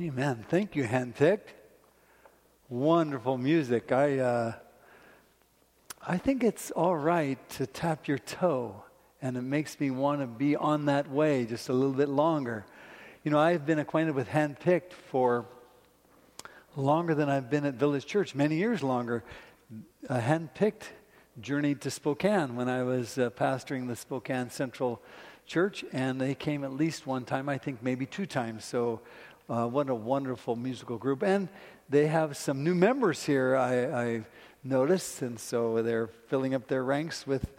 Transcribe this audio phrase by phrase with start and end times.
[0.00, 0.44] Amen.
[0.48, 1.48] Thank you, Handpicked.
[2.68, 3.90] Wonderful music.
[3.90, 4.52] I, uh,
[6.06, 8.84] I think it's all right to tap your toe,
[9.20, 12.64] and it makes me want to be on that way just a little bit longer.
[13.24, 15.46] You know, I've been acquainted with Handpicked for
[16.76, 19.24] longer than I've been at Village Church, many years longer.
[20.08, 20.90] Uh, Handpicked
[21.40, 25.02] journeyed to Spokane when I was uh, pastoring the Spokane Central
[25.44, 28.64] Church, and they came at least one time, I think maybe two times.
[28.64, 29.00] So
[29.48, 31.22] uh, what a wonderful musical group.
[31.22, 31.48] And
[31.88, 34.24] they have some new members here, I, I
[34.62, 35.22] noticed.
[35.22, 37.50] And so they're filling up their ranks with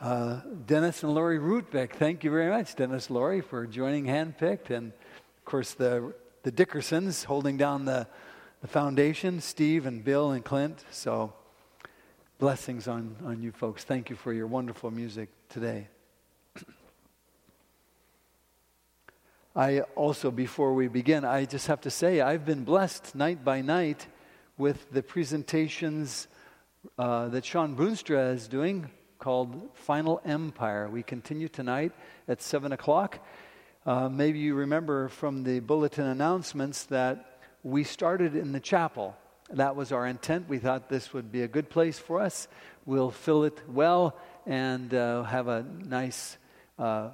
[0.00, 1.92] uh, Dennis and Lori Rootbeck.
[1.92, 4.70] Thank you very much, Dennis Lori, for joining Handpicked.
[4.70, 8.06] And of course, the, the Dickersons holding down the,
[8.60, 10.84] the foundation, Steve and Bill and Clint.
[10.90, 11.32] So
[12.38, 13.84] blessings on, on you folks.
[13.84, 15.88] Thank you for your wonderful music today.
[19.54, 23.60] I also, before we begin, I just have to say I've been blessed night by
[23.60, 24.06] night
[24.56, 26.26] with the presentations
[26.98, 30.88] uh, that Shawn Boonstra is doing called Final Empire.
[30.88, 31.92] We continue tonight
[32.28, 33.18] at 7 o'clock.
[33.84, 39.14] Uh, maybe you remember from the bulletin announcements that we started in the chapel.
[39.50, 40.48] That was our intent.
[40.48, 42.48] We thought this would be a good place for us.
[42.86, 44.16] We'll fill it well
[44.46, 46.38] and uh, have a nice
[46.78, 47.10] uh,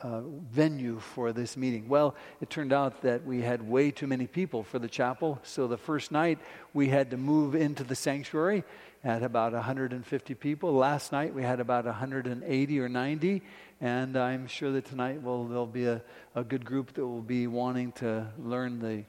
[0.00, 1.88] uh, venue for this meeting?
[1.88, 5.38] Well, it turned out that we had way too many people for the chapel.
[5.42, 6.38] So the first night
[6.72, 8.64] we had to move into the sanctuary
[9.04, 10.72] at about 150 people.
[10.72, 13.42] Last night we had about 180 or 90.
[13.80, 16.02] And I'm sure that tonight will there'll be a,
[16.34, 19.04] a good group that will be wanting to learn the,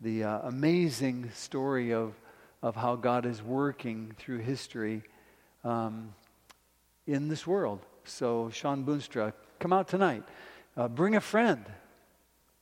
[0.00, 2.14] the uh, amazing story of,
[2.62, 5.02] of how God is working through history
[5.64, 6.14] um,
[7.06, 7.80] in this world.
[8.04, 10.24] So, Shawn Boonstra Come out tonight.
[10.76, 11.64] Uh, bring a friend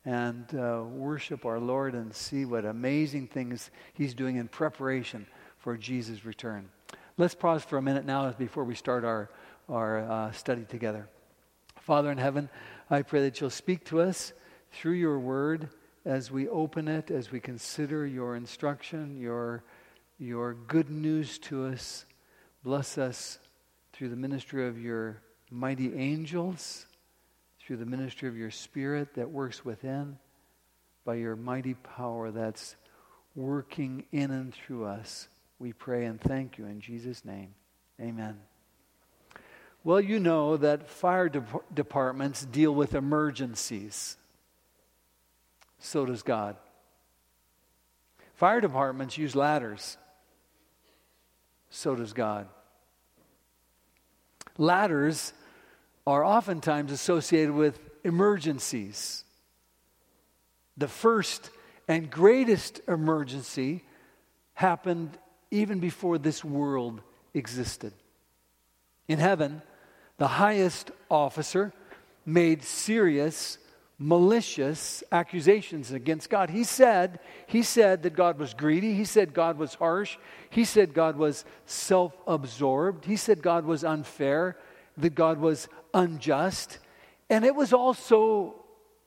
[0.04, 5.26] and uh, worship our Lord and see what amazing things He's doing in preparation
[5.56, 6.68] for Jesus' return.
[7.16, 9.30] Let's pause for a minute now before we start our,
[9.66, 11.08] our uh, study together.
[11.76, 12.50] Father in heaven,
[12.90, 14.34] I pray that you'll speak to us
[14.70, 15.70] through your word
[16.04, 19.64] as we open it, as we consider your instruction, your,
[20.18, 22.04] your good news to us.
[22.62, 23.38] Bless us
[23.94, 26.84] through the ministry of your mighty angels
[27.70, 30.18] through the ministry of your Spirit that works within,
[31.04, 32.74] by your mighty power that's
[33.36, 35.28] working in and through us.
[35.60, 37.54] We pray and thank you in Jesus' name.
[38.00, 38.40] Amen.
[39.84, 44.16] Well, you know that fire de- departments deal with emergencies.
[45.78, 46.56] So does God.
[48.34, 49.96] Fire departments use ladders.
[51.68, 52.48] So does God.
[54.58, 55.32] Ladders
[56.06, 59.24] are oftentimes associated with emergencies.
[60.76, 61.50] The first
[61.88, 63.84] and greatest emergency
[64.54, 65.16] happened
[65.50, 67.00] even before this world
[67.34, 67.92] existed.
[69.08, 69.62] In heaven,
[70.18, 71.72] the highest officer
[72.24, 73.58] made serious,
[73.98, 76.50] malicious accusations against God.
[76.50, 78.94] He said, he said that God was greedy.
[78.94, 80.16] He said God was harsh.
[80.48, 83.04] He said God was self absorbed.
[83.04, 84.56] He said God was unfair
[85.02, 86.78] that God was unjust.
[87.28, 88.54] And it was also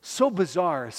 [0.02, 0.92] so bizarre,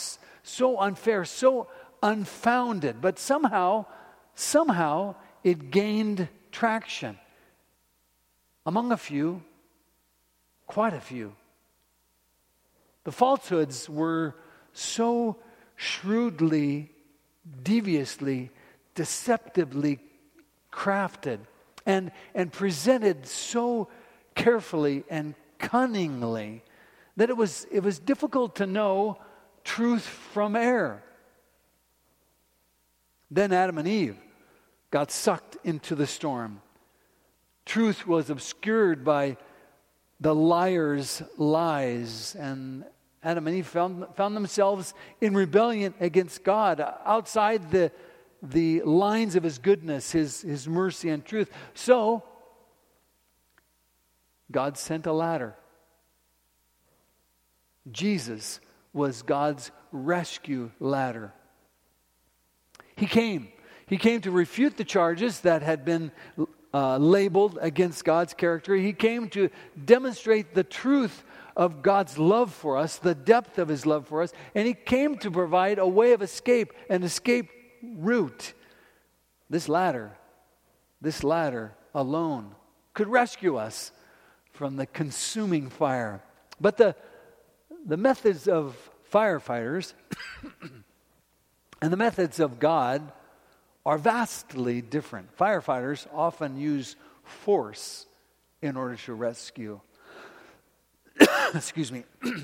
[0.43, 1.69] so unfair, so
[2.03, 3.01] unfounded.
[3.01, 3.87] But somehow,
[4.35, 7.19] somehow, it gained traction
[8.67, 9.43] among a few,
[10.67, 11.35] quite a few.
[13.05, 14.35] The falsehoods were
[14.73, 15.37] so
[15.77, 16.91] shrewdly,
[17.63, 18.51] deviously,
[18.95, 19.99] deceptively
[20.73, 21.41] crafted
[21.87, 23.89] and, and presented so
[24.35, 26.63] carefully and cunningly
[27.17, 29.19] that it was, it was difficult to know
[29.63, 31.03] truth from error.
[33.31, 34.17] Then Adam and Eve
[34.91, 36.61] got sucked into the storm.
[37.65, 39.37] Truth was obscured by
[40.21, 42.85] the liar's lies, and
[43.23, 47.91] Adam and Eve found, found themselves in rebellion against God outside the,
[48.43, 51.51] the lines of his goodness, his, his mercy, and truth.
[51.75, 52.23] So,
[54.55, 55.57] God sent a ladder.
[57.91, 58.61] Jesus
[58.93, 61.33] was God's rescue ladder.
[62.95, 63.49] He came.
[63.87, 66.13] He came to refute the charges that had been
[66.73, 68.77] uh, labeled against God's character.
[68.77, 69.51] He came to
[69.85, 71.25] demonstrate the truth
[71.57, 75.19] of God's love for us, the depth of His love for us, and He came
[75.19, 77.51] to provide a way of escape, an escape
[77.83, 78.55] route.
[79.51, 80.17] This ladder,
[81.01, 82.55] this ladder alone
[82.93, 83.91] could rescue us
[84.55, 86.23] from the consuming fire.
[86.61, 86.97] But the,
[87.87, 88.77] the methods of
[89.13, 89.95] firefighters
[91.85, 93.13] And the methods of God
[93.85, 95.37] are vastly different.
[95.37, 98.07] Firefighters often use force
[98.63, 99.83] in order to rescue.
[101.55, 102.05] Excuse me.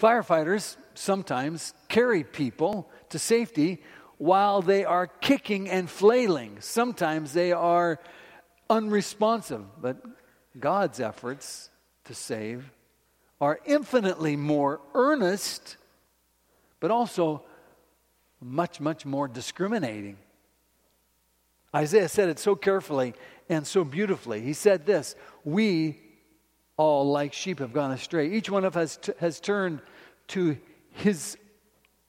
[0.00, 3.80] Firefighters sometimes carry people to safety
[4.18, 6.56] while they are kicking and flailing.
[6.58, 8.00] Sometimes they are
[8.68, 10.02] unresponsive, but
[10.58, 11.70] God's efforts
[12.04, 12.70] to save
[13.40, 15.76] are infinitely more earnest,
[16.80, 17.42] but also
[18.40, 20.16] much, much more discriminating.
[21.74, 23.14] Isaiah said it so carefully
[23.48, 24.40] and so beautifully.
[24.40, 26.00] He said this We
[26.76, 28.30] all, like sheep, have gone astray.
[28.30, 29.80] Each one of us t- has turned
[30.28, 30.56] to
[30.92, 31.36] his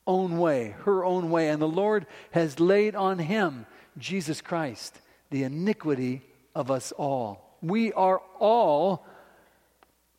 [0.07, 3.65] own way, her own way, and the Lord has laid on him,
[3.97, 4.99] Jesus Christ,
[5.31, 6.21] the iniquity
[6.53, 7.44] of us all.
[7.61, 9.05] We are all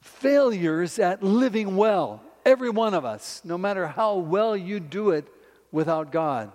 [0.00, 5.26] failures at living well, every one of us, no matter how well you do it
[5.72, 6.52] without God.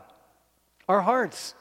[0.87, 1.53] Our hearts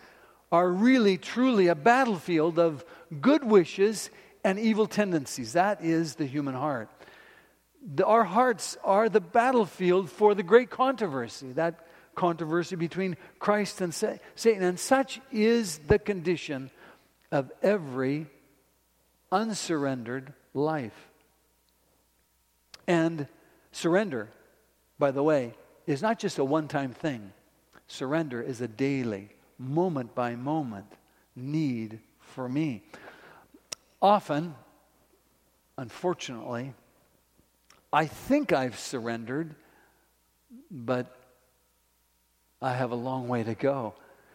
[0.53, 2.85] are really, truly a battlefield of
[3.21, 4.11] good wishes
[4.45, 5.53] and evil tendencies.
[5.53, 6.89] That is the human heart.
[7.95, 13.95] The, our hearts are the battlefield for the great controversy, that controversy between Christ and
[13.95, 14.63] sa- Satan.
[14.63, 16.71] And such is the condition
[17.31, 18.27] of every
[19.33, 21.09] unsurrendered life.
[22.87, 23.29] And
[23.73, 24.29] surrender,
[24.99, 25.55] by the way,
[25.87, 27.33] is not just a one time thing.
[27.87, 30.87] Surrender is a daily, moment by moment
[31.37, 32.83] need for me.
[34.03, 34.55] Often,
[35.77, 36.75] unfortunately,
[37.93, 39.55] I think I've surrendered,
[40.71, 41.17] but
[42.63, 43.95] I have a long way to go.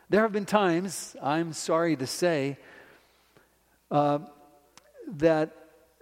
[0.09, 2.57] There have been times, I'm sorry to say,
[3.89, 4.19] uh,
[5.07, 5.56] that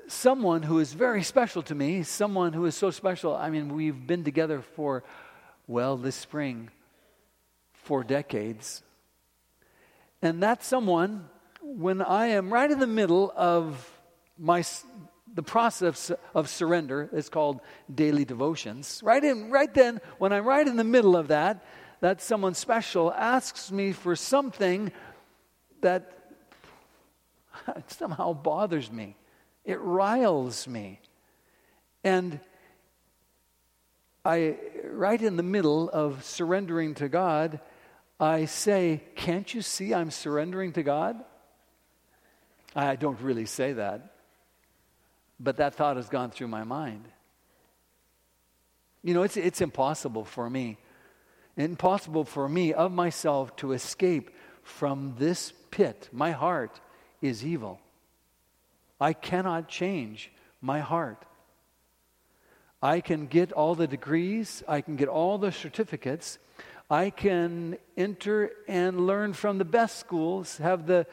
[0.08, 4.08] someone who is very special to me, someone who is so special, I mean, we've
[4.08, 5.04] been together for,
[5.68, 6.70] well, this spring,
[7.74, 8.84] for decades.
[10.22, 11.30] And that someone,
[11.62, 13.90] when I am right in the middle of
[14.38, 14.64] my
[15.36, 17.60] the process of surrender is called
[17.94, 19.02] daily devotions.
[19.04, 21.66] Right in right then, when I'm right in the middle of that,
[22.02, 24.92] that someone special asks me for something
[25.82, 26.23] that
[27.88, 29.16] somehow bothers me.
[29.66, 31.00] It riles me.
[32.04, 32.40] And
[34.26, 37.60] I right in the middle of surrendering to God,
[38.20, 41.24] I say, Can't you see I'm surrendering to God?
[42.76, 44.16] I don't really say that,
[45.40, 47.08] but that thought has gone through my mind.
[49.04, 50.78] You know, it's, it's impossible for me,
[51.56, 54.32] impossible for me of myself to escape
[54.64, 56.10] from this pit.
[56.12, 56.80] My heart
[57.24, 57.80] is evil.
[59.00, 60.32] I cannot change
[60.62, 61.26] my heart.
[62.82, 66.38] I can get all the degrees, I can get all the certificates,
[66.90, 71.08] I can enter and learn from the best schools, have the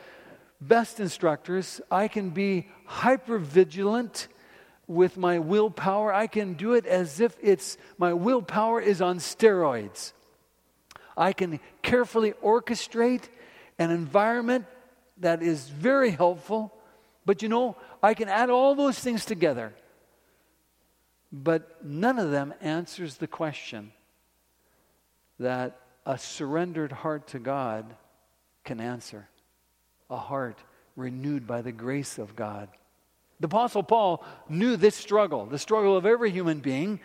[0.60, 1.80] best instructors.
[1.90, 4.26] I can be hyper vigilant
[4.88, 6.12] with my willpower.
[6.12, 10.12] I can do it as if it's my willpower is on steroids.
[11.16, 13.28] I can carefully orchestrate
[13.78, 14.66] an environment
[15.20, 16.74] that is very helpful.
[17.24, 19.72] But you know, I can add all those things together.
[21.32, 23.92] But none of them answers the question
[25.38, 27.94] that a surrendered heart to God
[28.64, 29.28] can answer.
[30.08, 30.58] A heart
[30.96, 32.68] renewed by the grace of God.
[33.38, 37.00] The Apostle Paul knew this struggle, the struggle of every human being.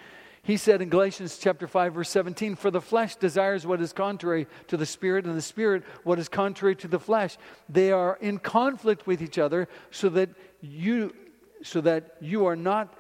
[0.46, 4.46] He said in Galatians chapter 5 verse 17, "For the flesh desires what is contrary
[4.68, 7.38] to the spirit and the spirit what is contrary to the flesh.
[7.68, 10.30] They are in conflict with each other so that
[10.62, 11.16] you
[11.64, 12.94] so that you are not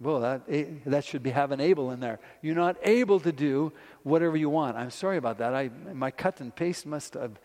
[0.00, 2.18] well, that, eh, that should be have an able in there.
[2.42, 4.76] You're not able to do whatever you want.
[4.76, 5.54] I'm sorry about that.
[5.54, 7.38] I, my cut and paste must have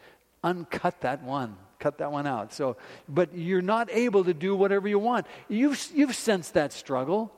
[0.44, 2.52] uncut that one, cut that one out.
[2.52, 2.76] So,
[3.08, 5.28] but you're not able to do whatever you want.
[5.48, 7.32] You've, you've sensed that struggle.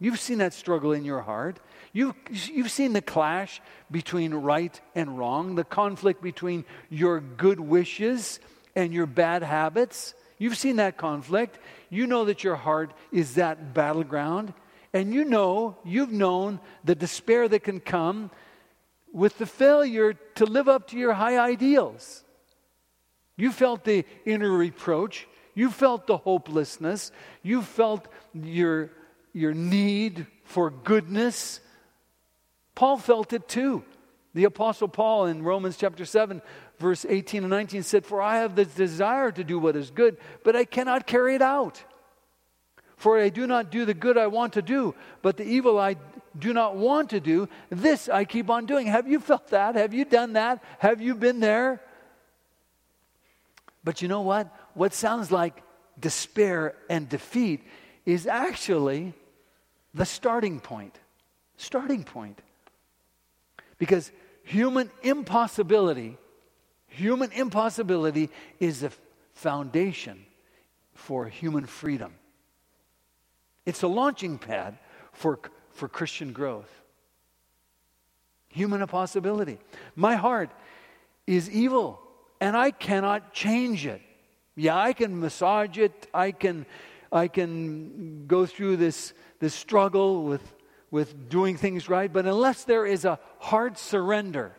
[0.00, 1.60] You've seen that struggle in your heart.
[1.92, 8.40] You've, you've seen the clash between right and wrong, the conflict between your good wishes
[8.74, 10.14] and your bad habits.
[10.38, 11.58] You've seen that conflict.
[11.90, 14.54] You know that your heart is that battleground.
[14.94, 18.30] And you know, you've known the despair that can come
[19.12, 22.24] with the failure to live up to your high ideals.
[23.36, 25.26] You felt the inner reproach.
[25.54, 27.12] You felt the hopelessness.
[27.42, 28.90] You felt your,
[29.32, 31.60] your need for goodness.
[32.74, 33.84] Paul felt it too.
[34.34, 36.40] The Apostle Paul in Romans chapter 7,
[36.78, 40.18] verse 18 and 19 said, For I have the desire to do what is good,
[40.44, 41.82] but I cannot carry it out.
[42.96, 45.96] For I do not do the good I want to do, but the evil I
[46.38, 48.86] do not want to do, this I keep on doing.
[48.86, 49.74] Have you felt that?
[49.74, 50.62] Have you done that?
[50.78, 51.80] Have you been there?
[53.82, 54.54] But you know what?
[54.74, 55.62] What sounds like
[55.98, 57.66] despair and defeat
[58.04, 59.14] is actually
[59.94, 60.98] the starting point.
[61.56, 62.40] Starting point.
[63.78, 64.10] Because
[64.44, 66.16] human impossibility,
[66.86, 68.92] human impossibility is the
[69.34, 70.26] foundation
[70.94, 72.14] for human freedom.
[73.64, 74.78] It's a launching pad
[75.12, 75.38] for,
[75.70, 76.70] for Christian growth.
[78.48, 79.58] Human impossibility.
[79.94, 80.50] My heart
[81.26, 82.00] is evil
[82.40, 84.00] and I cannot change it.
[84.56, 86.08] Yeah, I can massage it.
[86.12, 86.66] I can,
[87.12, 90.54] I can go through this, this struggle with,
[90.90, 92.12] with doing things right.
[92.12, 94.52] But unless there is a hard surrender,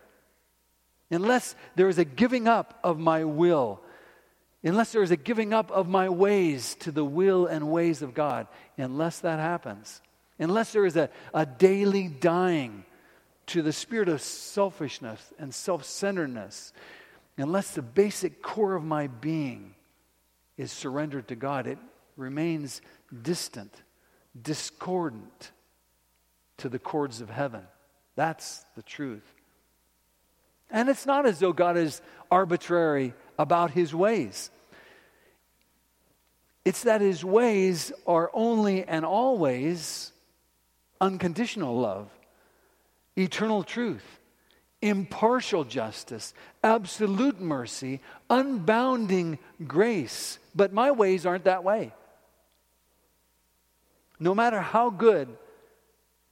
[1.09, 3.79] unless there is a giving up of my will,
[4.63, 8.13] unless there is a giving up of my ways to the will and ways of
[8.13, 8.47] God,
[8.77, 10.01] unless that happens,
[10.39, 12.85] unless there is a, a daily dying
[13.47, 16.73] to the spirit of selfishness and self centeredness,
[17.37, 19.75] unless the basic core of my being
[20.57, 21.79] is surrendered to God, it
[22.17, 22.81] remains
[23.21, 23.73] distant,
[24.39, 25.51] discordant
[26.57, 27.63] to the chords of heaven.
[28.15, 29.23] That's the truth.
[30.69, 34.49] And it's not as though God is arbitrary about his ways.
[36.63, 40.11] It's that his ways are only and always
[41.01, 42.09] unconditional love,
[43.17, 44.05] eternal truth,
[44.81, 46.33] impartial justice,
[46.63, 50.37] absolute mercy, unbounding grace.
[50.55, 51.93] But my ways aren't that way.
[54.21, 55.35] No matter how good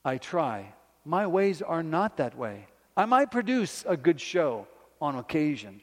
[0.06, 2.68] I try, my ways are not that way.
[2.96, 4.68] I might produce a good show
[5.02, 5.82] on occasion,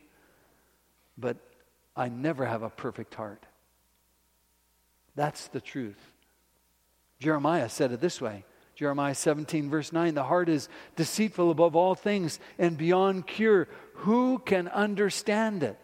[1.19, 1.37] but
[1.97, 3.45] I never have a perfect heart.
[5.17, 5.99] That's the truth.
[7.19, 8.45] Jeremiah said it this way
[8.77, 13.67] Jeremiah 17, verse 9 The heart is deceitful above all things and beyond cure.
[13.95, 15.77] Who can understand it?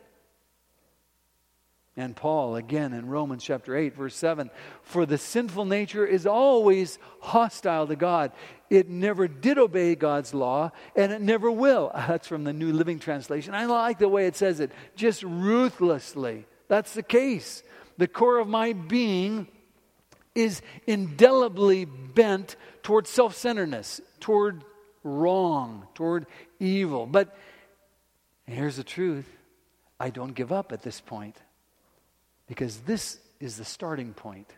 [1.96, 4.50] And Paul, again in Romans chapter 8, verse 7
[4.82, 8.32] For the sinful nature is always hostile to God.
[8.70, 11.90] It never did obey God's law, and it never will.
[11.94, 13.54] That's from the New Living Translation.
[13.54, 16.46] I like the way it says it, just ruthlessly.
[16.68, 17.62] That's the case.
[17.98, 19.46] The core of my being
[20.34, 24.64] is indelibly bent toward self centeredness, toward
[25.04, 26.24] wrong, toward
[26.58, 27.04] evil.
[27.04, 27.36] But
[28.46, 29.28] here's the truth
[30.00, 31.36] I don't give up at this point
[32.46, 34.52] because this is the starting point.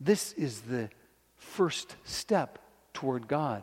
[0.00, 0.90] This is the
[1.36, 2.58] first step
[2.92, 3.62] toward God.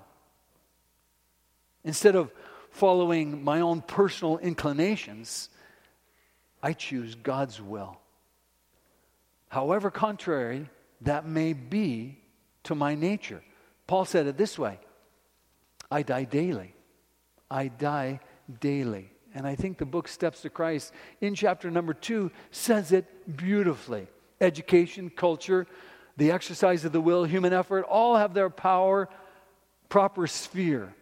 [1.83, 2.31] Instead of
[2.69, 5.49] following my own personal inclinations,
[6.63, 7.97] I choose God's will.
[9.49, 10.69] However, contrary
[11.01, 12.19] that may be
[12.63, 13.43] to my nature.
[13.87, 14.79] Paul said it this way
[15.89, 16.73] I die daily.
[17.49, 18.21] I die
[18.59, 19.11] daily.
[19.33, 24.07] And I think the book Steps to Christ in chapter number two says it beautifully.
[24.41, 25.67] Education, culture,
[26.17, 29.07] the exercise of the will, human effort, all have their power,
[29.89, 30.93] proper sphere.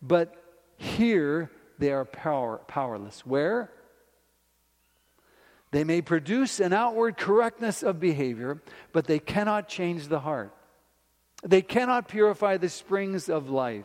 [0.00, 0.34] But
[0.76, 3.26] here they are power, powerless.
[3.26, 3.70] Where?
[5.72, 10.54] They may produce an outward correctness of behavior, but they cannot change the heart.
[11.42, 13.84] They cannot purify the springs of life.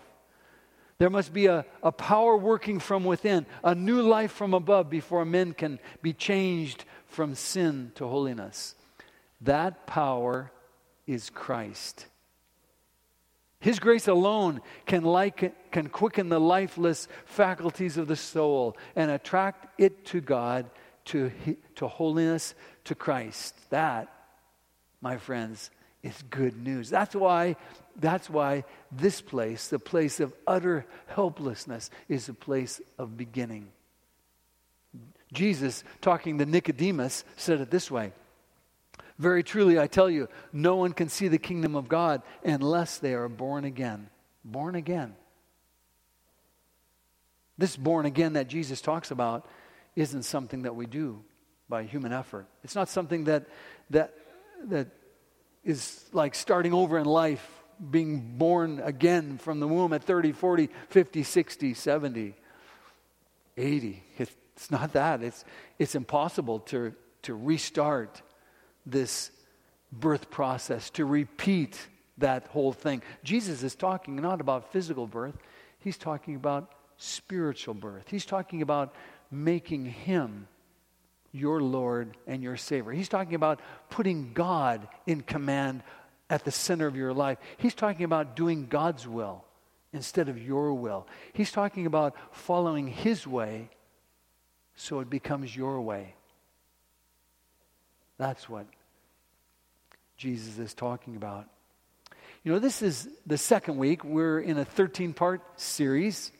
[1.01, 5.25] There must be a, a power working from within, a new life from above before
[5.25, 8.75] men can be changed from sin to holiness.
[9.41, 10.51] That power
[11.07, 12.05] is Christ.
[13.59, 19.81] His grace alone can, like, can quicken the lifeless faculties of the soul and attract
[19.81, 20.69] it to God
[21.05, 21.31] to,
[21.77, 22.53] to holiness,
[22.83, 23.55] to Christ.
[23.71, 24.13] That,
[25.01, 25.71] my friends,
[26.03, 26.91] is good news.
[26.91, 27.55] That's why,
[27.99, 33.69] that's why this place, the place of utter helplessness, is a place of beginning.
[35.33, 38.11] Jesus, talking to Nicodemus, said it this way
[39.17, 43.13] Very truly, I tell you, no one can see the kingdom of God unless they
[43.13, 44.09] are born again.
[44.43, 45.15] Born again.
[47.57, 49.45] This born again that Jesus talks about
[49.95, 51.23] isn't something that we do
[51.69, 52.47] by human effort.
[52.63, 53.45] It's not something that,
[53.91, 54.13] that,
[54.65, 54.87] that
[55.63, 60.69] is like starting over in life, being born again from the womb at 30, 40,
[60.89, 62.35] 50, 60, 70,
[63.57, 64.03] 80.
[64.17, 65.23] It's not that.
[65.23, 65.43] It's,
[65.79, 68.21] it's impossible to, to restart
[68.85, 69.31] this
[69.91, 73.01] birth process, to repeat that whole thing.
[73.23, 75.35] Jesus is talking not about physical birth,
[75.79, 78.05] he's talking about spiritual birth.
[78.07, 78.93] He's talking about
[79.31, 80.47] making him
[81.31, 82.91] your Lord and your Savior.
[82.91, 83.59] He's talking about
[83.89, 85.81] putting God in command
[86.31, 87.37] at the center of your life.
[87.57, 89.43] He's talking about doing God's will
[89.91, 91.05] instead of your will.
[91.33, 93.69] He's talking about following His way
[94.75, 96.15] so it becomes your way.
[98.17, 98.65] That's what
[100.15, 101.47] Jesus is talking about.
[102.43, 104.05] You know, this is the second week.
[104.05, 106.31] We're in a 13 part series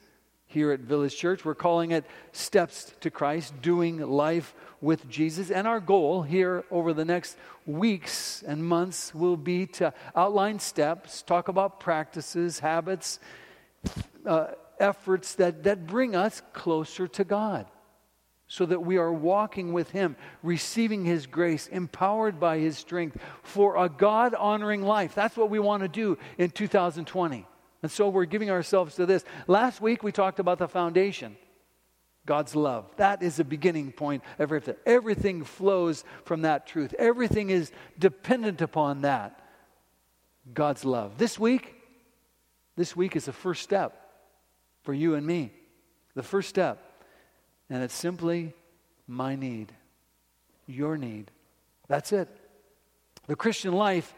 [0.51, 1.45] here at Village Church.
[1.45, 5.49] We're calling it Steps to Christ, Doing Life with Jesus.
[5.49, 11.21] And our goal here over the next weeks and months will be to outline steps,
[11.21, 13.19] talk about practices, habits,
[14.25, 14.47] uh,
[14.79, 17.67] efforts that, that bring us closer to God
[18.47, 23.77] so that we are walking with Him, receiving His grace, empowered by His strength for
[23.77, 25.15] a God honoring life.
[25.15, 27.47] That's what we want to do in 2020.
[27.81, 29.23] And so we're giving ourselves to this.
[29.47, 31.35] Last week we talked about the foundation.
[32.25, 32.85] God's love.
[32.97, 34.75] That is the beginning point of everything.
[34.85, 36.93] Everything flows from that truth.
[36.99, 39.41] Everything is dependent upon that.
[40.53, 41.17] God's love.
[41.17, 41.75] This week,
[42.75, 44.11] this week is the first step
[44.83, 45.51] for you and me.
[46.13, 47.03] The first step.
[47.69, 48.53] And it's simply
[49.07, 49.71] my need,
[50.67, 51.31] your need.
[51.87, 52.27] That's it.
[53.27, 54.13] The Christian life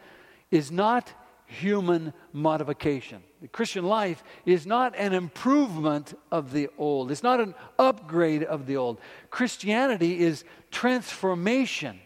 [0.50, 1.12] is not
[1.46, 3.22] human modification.
[3.44, 8.64] The Christian life is not an improvement of the old, it's not an upgrade of
[8.64, 8.98] the old.
[9.28, 12.00] Christianity is transformation,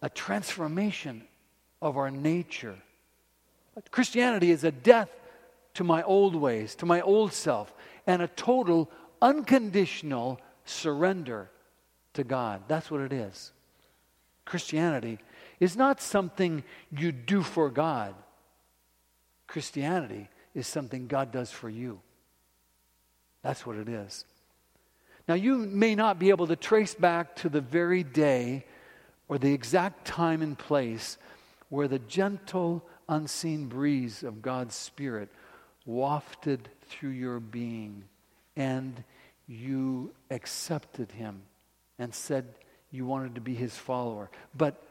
[0.00, 1.24] a transformation
[1.82, 2.78] of our nature.
[3.90, 5.10] Christianity is a death
[5.74, 7.74] to my old ways, to my old self,
[8.06, 11.50] and a total unconditional surrender
[12.14, 12.62] to God.
[12.66, 13.52] That's what it is.
[14.46, 15.18] Christianity
[15.60, 18.14] is not something you do for God.
[19.48, 22.00] Christianity is something God does for you.
[23.42, 24.24] That's what it is.
[25.26, 28.64] Now, you may not be able to trace back to the very day
[29.28, 31.18] or the exact time and place
[31.68, 35.28] where the gentle, unseen breeze of God's Spirit
[35.84, 38.04] wafted through your being
[38.56, 39.04] and
[39.46, 41.42] you accepted Him
[41.98, 42.46] and said
[42.90, 44.30] you wanted to be His follower.
[44.56, 44.82] But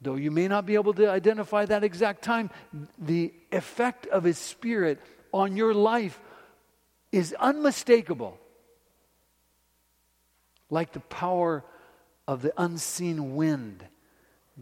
[0.00, 2.50] Though you may not be able to identify that exact time,
[2.98, 5.00] the effect of His Spirit
[5.32, 6.20] on your life
[7.10, 8.38] is unmistakable.
[10.70, 11.64] Like the power
[12.28, 13.84] of the unseen wind,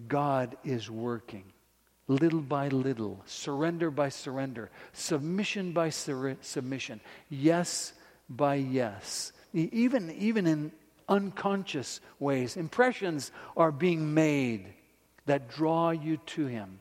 [0.08, 1.52] God is working
[2.08, 7.92] little by little, surrender by surrender, submission by sur- submission, yes
[8.28, 9.32] by yes.
[9.52, 10.72] Even, even in
[11.08, 14.72] unconscious ways, impressions are being made
[15.26, 16.80] that draw you to Him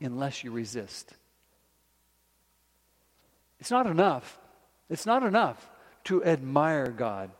[0.00, 1.12] unless you resist.
[3.60, 4.38] It's not enough.
[4.90, 5.70] It's not enough
[6.04, 7.30] to admire God.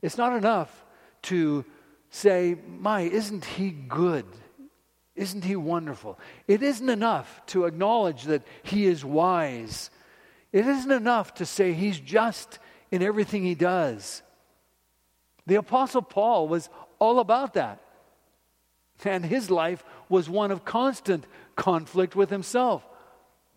[0.00, 0.84] It's not enough
[1.22, 1.64] to
[2.10, 4.26] say, My, isn't He good?
[5.14, 6.18] Isn't He wonderful?
[6.48, 9.90] It isn't enough to acknowledge that He is wise.
[10.52, 12.58] It isn't enough to say He's just
[12.90, 14.22] in everything He does.
[15.46, 17.80] The Apostle Paul was all about that.
[19.04, 22.86] And his life was one of constant conflict with himself.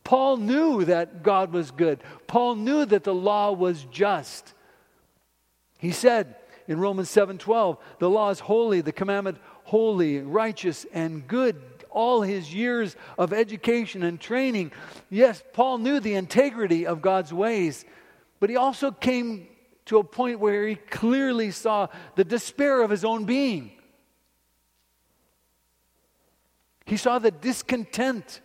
[0.04, 2.04] Paul knew that God was good.
[2.28, 4.54] Paul knew that the law was just.
[5.78, 6.36] He said
[6.68, 12.54] in Romans 7:12, "The law is holy, the commandment holy, righteous and good." All his
[12.54, 14.74] years of education and training,
[15.10, 17.86] yes, Paul knew the integrity of God's ways,
[18.40, 19.48] but he also came
[19.86, 23.72] to a point where he clearly saw the despair of his own being.
[26.86, 28.42] He saw the discontent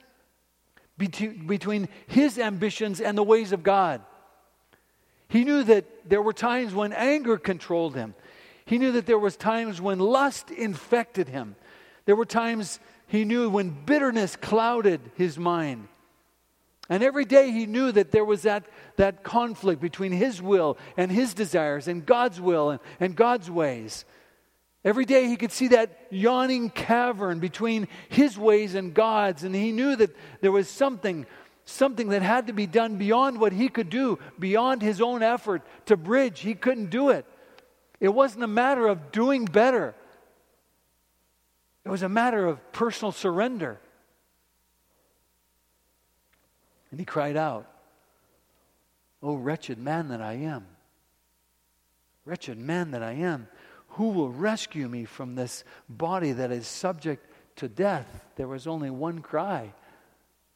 [0.97, 4.03] between his ambitions and the ways of God.
[5.29, 8.15] He knew that there were times when anger controlled him.
[8.67, 11.57] He knew that there was times when lust infected him.
[12.05, 15.89] There were times he knew when bitterness clouded his mind.
[16.89, 21.11] And every day he knew that there was that, that conflict between his will and
[21.11, 24.05] his desires and God's will and, and God's ways.
[24.85, 29.73] Every day he could see that yawning cavern between his ways and God's, and he
[29.73, 31.27] knew that there was something,
[31.67, 35.63] something that had to be done beyond what he could do, beyond his own effort
[35.87, 36.41] to bridge.
[36.41, 37.27] He couldn't do it.
[38.01, 39.95] It wasn't a matter of doing better,
[41.85, 43.81] it was a matter of personal surrender.
[46.91, 47.67] And he cried out,
[49.23, 50.67] Oh, wretched man that I am!
[52.25, 53.49] Wretched man that I am!
[53.91, 57.27] Who will rescue me from this body that is subject
[57.57, 58.25] to death?
[58.37, 59.73] There was only one cry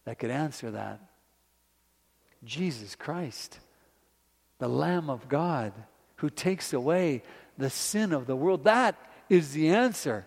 [0.05, 1.01] that could answer that
[2.45, 3.59] Jesus Christ,
[4.59, 5.73] the Lamb of God,
[6.17, 7.23] who takes away
[7.57, 8.65] the sin of the world.
[8.65, 8.97] That
[9.29, 10.27] is the answer.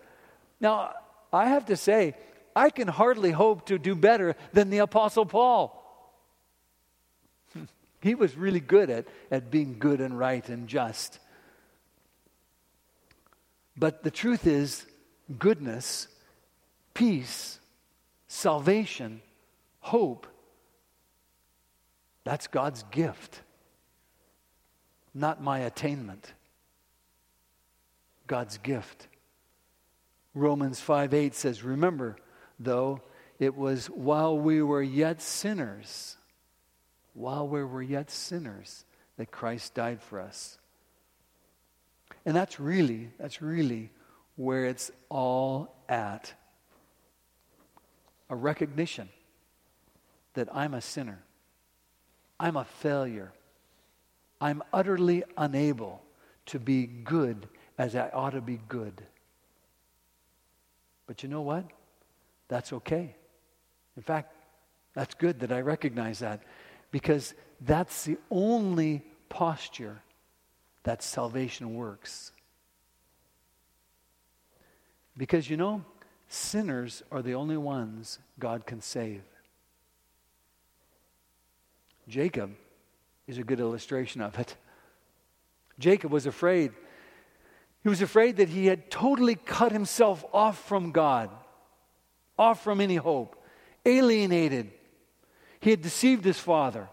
[0.60, 0.92] Now,
[1.32, 2.14] I have to say,
[2.54, 5.74] I can hardly hope to do better than the Apostle Paul.
[8.00, 11.20] he was really good at, at being good and right and just.
[13.78, 14.86] But the truth is,
[15.38, 16.08] goodness,
[16.94, 17.60] peace,
[18.26, 19.22] salvation,
[19.80, 20.26] hope,
[22.24, 23.42] that's God's gift,
[25.14, 26.32] not my attainment.
[28.26, 29.08] God's gift.
[30.34, 32.16] Romans 5 8 says, Remember,
[32.60, 33.00] though,
[33.38, 36.16] it was while we were yet sinners,
[37.14, 38.84] while we were yet sinners,
[39.16, 40.58] that Christ died for us.
[42.28, 43.88] And that's really, that's really
[44.36, 46.30] where it's all at.
[48.28, 49.08] A recognition
[50.34, 51.20] that I'm a sinner.
[52.38, 53.32] I'm a failure.
[54.42, 56.02] I'm utterly unable
[56.44, 59.00] to be good as I ought to be good.
[61.06, 61.64] But you know what?
[62.48, 63.16] That's okay.
[63.96, 64.34] In fact,
[64.92, 66.42] that's good that I recognize that
[66.90, 70.02] because that's the only posture
[70.88, 72.32] that salvation works.
[75.18, 75.84] Because you know,
[76.28, 79.20] sinners are the only ones God can save.
[82.08, 82.56] Jacob
[83.26, 84.56] is a good illustration of it.
[85.78, 86.72] Jacob was afraid
[87.82, 91.28] he was afraid that he had totally cut himself off from God,
[92.38, 93.36] off from any hope,
[93.84, 94.70] alienated.
[95.60, 96.88] He had deceived his father,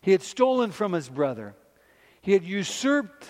[0.00, 1.54] he had stolen from his brother,
[2.20, 3.26] he had usurped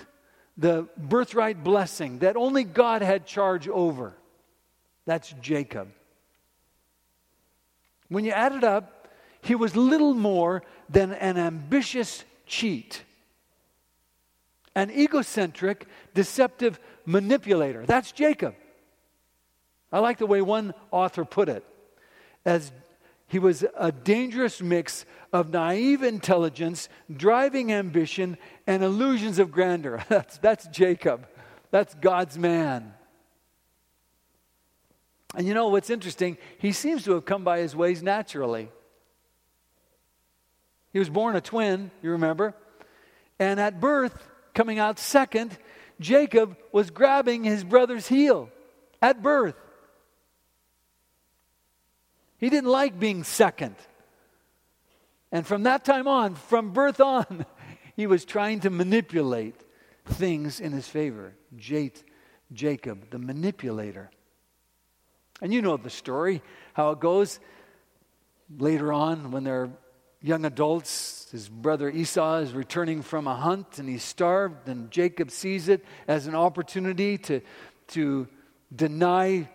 [0.56, 4.14] the birthright blessing that only God had charge over.
[5.06, 5.88] That's Jacob.
[8.08, 9.08] When you add it up,
[9.42, 13.04] he was little more than an ambitious cheat
[14.74, 17.84] an egocentric, deceptive manipulator.
[17.86, 18.54] That's Jacob.
[19.92, 21.64] I like the way one author put it
[22.44, 22.70] as
[23.30, 30.04] he was a dangerous mix of naive intelligence, driving ambition, and illusions of grandeur.
[30.08, 31.28] That's, that's Jacob.
[31.70, 32.92] That's God's man.
[35.36, 36.38] And you know what's interesting?
[36.58, 38.68] He seems to have come by his ways naturally.
[40.92, 42.52] He was born a twin, you remember?
[43.38, 45.56] And at birth, coming out second,
[46.00, 48.50] Jacob was grabbing his brother's heel
[49.00, 49.54] at birth.
[52.40, 53.76] He didn't like being second.
[55.30, 57.44] And from that time on, from birth on,
[57.96, 59.60] he was trying to manipulate
[60.06, 61.34] things in his favor.
[61.54, 62.02] Jate,
[62.50, 64.10] Jacob, the manipulator.
[65.42, 67.38] And you know the story, how it goes
[68.58, 69.70] later on when they're
[70.22, 71.28] young adults.
[71.30, 75.84] His brother Esau is returning from a hunt and he's starved, and Jacob sees it
[76.08, 77.42] as an opportunity to,
[77.88, 78.28] to
[78.74, 79.48] deny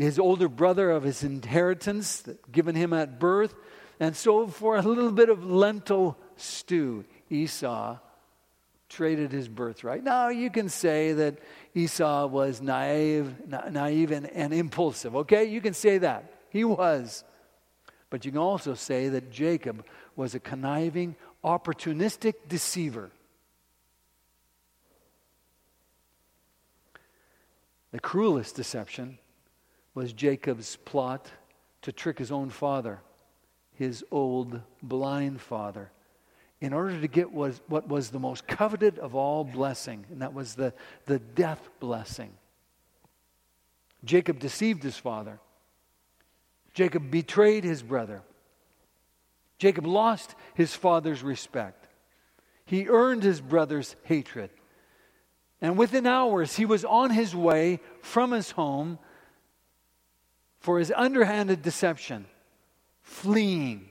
[0.00, 3.54] his older brother of his inheritance given him at birth.
[3.98, 7.98] And so, for a little bit of lentil stew, Esau
[8.88, 10.02] traded his birthright.
[10.02, 11.38] Now, you can say that
[11.74, 13.34] Esau was naive,
[13.70, 15.44] naive and, and impulsive, okay?
[15.44, 16.32] You can say that.
[16.48, 17.22] He was.
[18.08, 19.84] But you can also say that Jacob
[20.16, 23.10] was a conniving, opportunistic deceiver.
[27.92, 29.18] The cruelest deception
[30.00, 31.30] was Jacob's plot
[31.82, 33.00] to trick his own father,
[33.74, 35.90] his old blind father,
[36.58, 40.32] in order to get what, what was the most coveted of all blessing, and that
[40.32, 40.72] was the,
[41.04, 42.32] the death blessing.
[44.02, 45.38] Jacob deceived his father.
[46.72, 48.22] Jacob betrayed his brother.
[49.58, 51.88] Jacob lost his father's respect.
[52.64, 54.48] He earned his brother's hatred.
[55.60, 58.98] And within hours, he was on his way from his home
[60.60, 62.26] for his underhanded deception,
[63.02, 63.88] fleeing.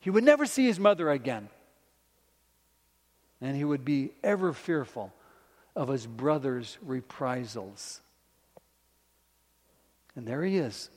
[0.00, 1.48] He would never see his mother again.
[3.40, 5.12] And he would be ever fearful
[5.76, 8.00] of his brother's reprisals.
[10.16, 10.90] And there he is,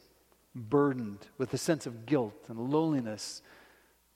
[0.56, 3.42] burdened with a sense of guilt and loneliness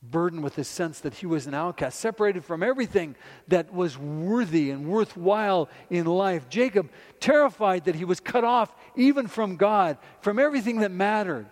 [0.01, 3.15] burdened with the sense that he was an outcast, separated from everything
[3.47, 6.49] that was worthy and worthwhile in life.
[6.49, 11.45] Jacob, terrified that he was cut off even from God, from everything that mattered,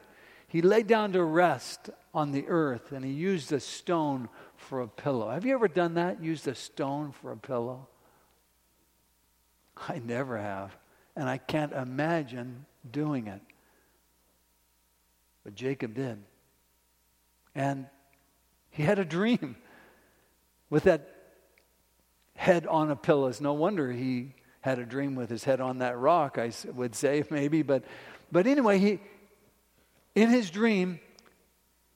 [0.48, 4.88] he lay down to rest on the earth and he used a stone for a
[4.88, 5.30] pillow.
[5.30, 6.24] Have you ever done that?
[6.24, 7.88] Used a stone for a pillow?
[9.88, 10.76] I never have.
[11.16, 13.42] And I can't imagine doing it.
[15.44, 16.18] But Jacob did.
[17.54, 17.86] And
[18.72, 19.56] he had a dream
[20.70, 21.16] with that
[22.36, 23.32] head on a pillow.
[23.40, 27.24] No wonder he had a dream with his head on that rock, I would say,
[27.30, 27.62] maybe.
[27.62, 27.84] But,
[28.32, 29.00] but anyway, he,
[30.16, 31.00] in his dream,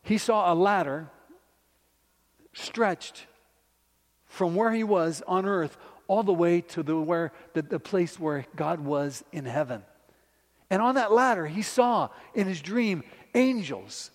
[0.01, 1.09] he saw a ladder
[2.53, 3.25] stretched
[4.25, 8.19] from where he was on earth all the way to the, where, the, the place
[8.19, 9.83] where God was in heaven.
[10.69, 13.03] And on that ladder, he saw in his dream
[13.35, 14.11] angels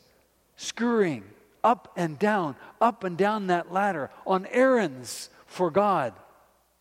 [0.56, 1.24] scurrying
[1.62, 6.14] up and down, up and down that ladder on errands for God,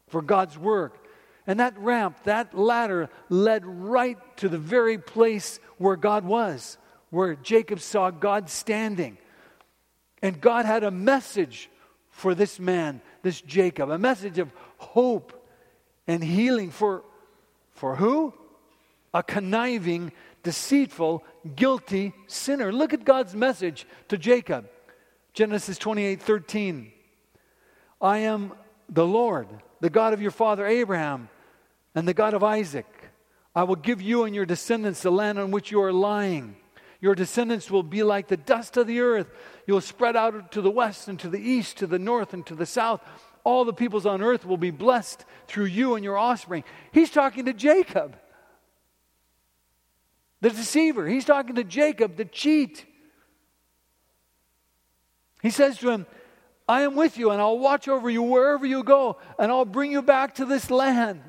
[0.08, 1.06] for God's work.
[1.46, 6.78] And that ramp, that ladder led right to the very place where God was,
[7.10, 9.18] where Jacob saw God standing.
[10.22, 11.70] And God had a message
[12.10, 15.34] for this man, this Jacob, a message of hope
[16.08, 17.04] and healing for,
[17.74, 18.34] for who?
[19.14, 20.12] A conniving,
[20.48, 21.26] deceitful,
[21.58, 22.72] guilty sinner.
[22.72, 24.70] Look at God's message to Jacob.
[25.34, 26.90] Genesis 28 13.
[28.00, 28.54] I am
[28.88, 29.50] the Lord,
[29.82, 31.28] the God of your father Abraham,
[31.94, 32.86] and the God of Isaac.
[33.54, 36.56] I will give you and your descendants the land on which you are lying.
[37.02, 39.28] Your descendants will be like the dust of the earth.
[39.66, 42.56] You'll spread out to the west and to the east, to the north and to
[42.56, 43.02] the south.
[43.44, 46.64] All the peoples on earth will be blessed through you and your offspring.
[46.94, 48.16] He's talking to Jacob,
[50.42, 51.08] the deceiver.
[51.08, 52.86] He's talking to Jacob, the cheat.
[55.42, 56.06] He says to him,
[56.68, 59.92] I am with you and I'll watch over you wherever you go and I'll bring
[59.92, 61.22] you back to this land.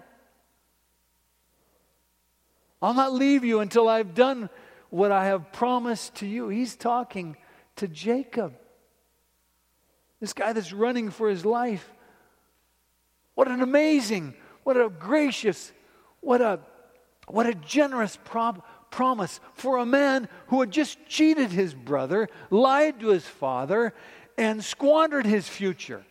[2.81, 4.51] I'll not leave you until I've done
[4.91, 6.49] what I have promised to you.
[6.49, 7.37] He's talking
[7.77, 8.55] to Jacob,
[10.21, 11.89] this guy that's running for his life.
[13.35, 15.73] What an amazing, what a gracious,
[16.21, 16.61] what a,
[17.29, 23.01] what a generous prom- promise for a man who had just cheated his brother, lied
[23.01, 23.95] to his father,
[24.37, 26.05] and squandered his future.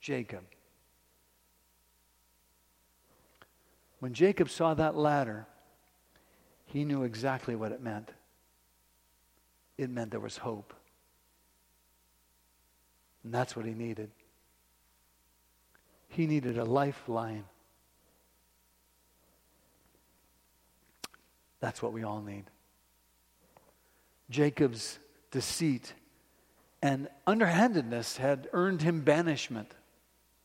[0.00, 0.44] Jacob.
[3.98, 5.46] When Jacob saw that ladder,
[6.64, 8.10] he knew exactly what it meant.
[9.76, 10.72] It meant there was hope.
[13.24, 14.10] And that's what he needed.
[16.08, 17.44] He needed a lifeline.
[21.60, 22.44] That's what we all need.
[24.30, 24.98] Jacob's
[25.30, 25.92] deceit
[26.82, 29.74] and underhandedness had earned him banishment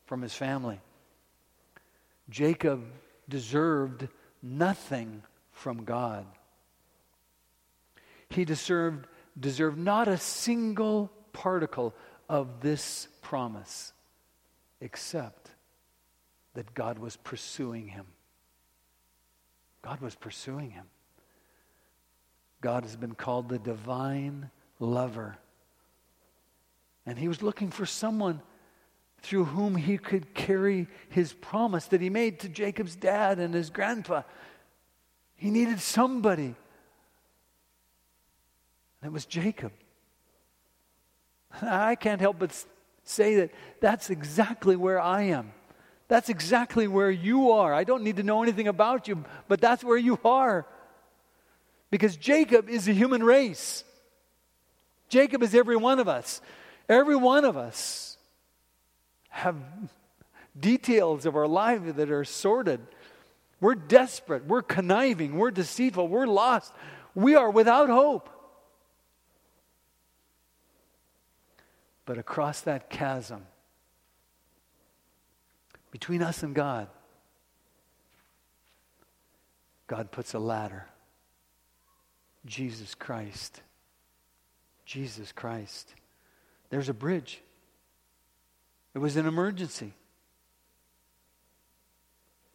[0.04, 0.80] from his family.
[2.28, 2.84] Jacob
[3.28, 4.08] deserved
[4.42, 6.26] nothing from God.
[8.28, 9.06] He deserved,
[9.38, 11.94] deserved not a single particle
[12.28, 13.92] of this promise,
[14.80, 15.50] except
[16.54, 18.06] that God was pursuing him.
[19.82, 20.86] God was pursuing him.
[22.66, 24.50] God has been called the divine
[24.80, 25.38] lover.
[27.06, 28.42] And he was looking for someone
[29.22, 33.70] through whom he could carry his promise that he made to Jacob's dad and his
[33.70, 34.22] grandpa.
[35.36, 36.56] He needed somebody.
[39.00, 39.70] And it was Jacob.
[41.62, 42.66] I can't help but
[43.04, 45.52] say that that's exactly where I am.
[46.08, 47.72] That's exactly where you are.
[47.72, 50.66] I don't need to know anything about you, but that's where you are.
[51.90, 53.84] Because Jacob is the human race.
[55.08, 56.40] Jacob is every one of us.
[56.88, 58.16] Every one of us
[59.28, 59.56] have
[60.58, 62.80] details of our life that are sordid.
[63.60, 64.46] We're desperate.
[64.46, 65.36] We're conniving.
[65.36, 66.08] We're deceitful.
[66.08, 66.72] We're lost.
[67.14, 68.30] We are without hope.
[72.04, 73.46] But across that chasm
[75.90, 76.88] between us and God,
[79.86, 80.86] God puts a ladder.
[82.46, 83.60] Jesus Christ.
[84.84, 85.92] Jesus Christ.
[86.70, 87.42] There's a bridge.
[88.94, 89.92] It was an emergency.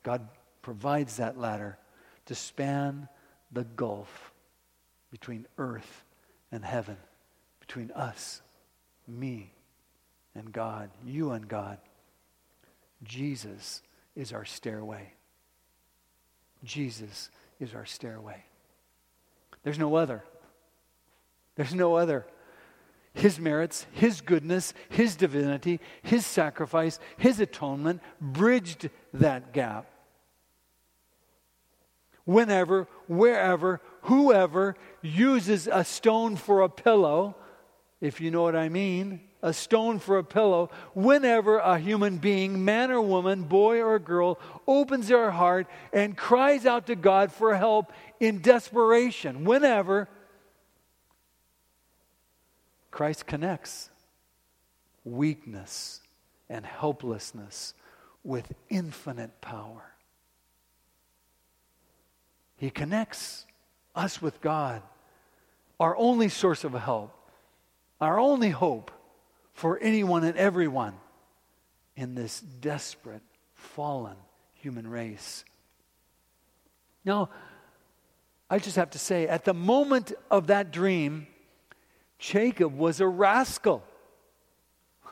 [0.04, 0.28] God
[0.62, 1.78] provides that ladder
[2.26, 3.08] to span
[3.52, 4.32] the gulf
[5.12, 6.06] between earth
[6.52, 6.98] and heaven,
[7.60, 8.42] between us,
[9.08, 9.54] me,
[10.34, 11.78] and God, you and God.
[13.04, 13.82] Jesus
[14.16, 15.14] is our stairway.
[16.64, 18.44] Jesus is our stairway.
[19.64, 20.24] There's no other.
[21.56, 22.26] There's no other.
[23.14, 29.88] His merits, His goodness, His divinity, His sacrifice, His atonement bridged that gap.
[32.24, 37.36] Whenever, wherever, whoever uses a stone for a pillow,
[38.00, 42.64] if you know what I mean, a stone for a pillow, whenever a human being,
[42.64, 47.56] man or woman, boy or girl, opens their heart and cries out to God for
[47.56, 50.08] help in desperation, whenever
[52.92, 53.90] Christ connects
[55.04, 56.02] weakness
[56.50, 57.74] and helplessness
[58.24, 59.94] with infinite power.
[62.58, 63.48] He connects
[63.96, 64.84] us with God,
[65.80, 67.12] our only source of help,
[68.00, 68.92] our only hope
[69.54, 70.94] for anyone and everyone
[71.96, 73.22] in this desperate,
[73.54, 74.16] fallen
[74.54, 75.44] human race.
[77.04, 77.30] Now,
[78.50, 81.28] I just have to say, at the moment of that dream,
[82.20, 83.84] Jacob was a rascal.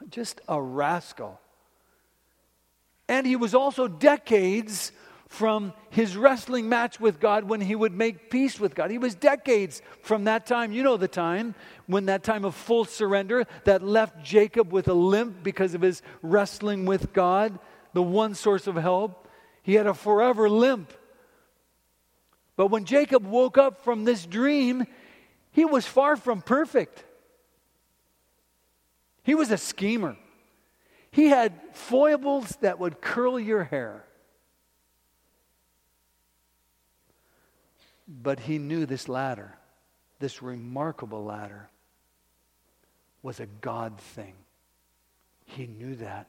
[0.10, 1.39] Just a rascal.
[3.08, 4.91] And he was also decades
[5.29, 8.89] from his wrestling match with God when he would make peace with God.
[8.89, 10.71] He was decades from that time.
[10.71, 11.53] You know the time
[11.85, 16.01] when that time of full surrender that left Jacob with a limp because of his
[16.23, 17.59] wrestling with God,
[17.93, 19.27] the one source of help.
[19.61, 20.91] He had a forever limp.
[22.57, 24.87] But when Jacob woke up from this dream,
[25.51, 27.05] he was far from perfect.
[29.21, 30.17] He was a schemer.
[31.11, 34.05] He had foibles that would curl your hair.
[38.09, 39.55] But he knew this ladder,
[40.17, 41.69] this remarkable ladder,
[43.21, 44.33] was a God thing.
[45.45, 46.27] He knew that.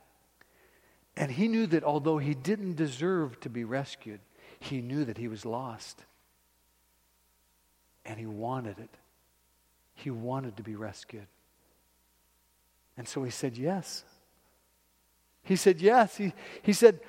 [1.16, 4.20] And he knew that although he didn't deserve to be rescued,
[4.58, 6.04] he knew that he was lost
[8.04, 8.90] and he wanted it.
[9.94, 11.26] He wanted to be rescued.
[12.96, 14.04] And so he said yes.
[15.42, 16.16] He said yes.
[16.16, 17.00] He, he said,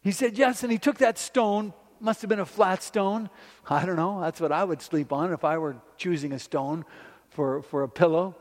[0.00, 3.30] he said yes, and he took that stone, must have been a flat stone.
[3.70, 4.20] I don't know.
[4.20, 6.84] That's what I would sleep on if I were choosing a stone
[7.30, 8.34] for, for a pillow.